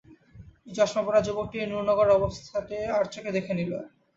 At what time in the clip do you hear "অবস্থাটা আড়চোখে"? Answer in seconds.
2.17-3.31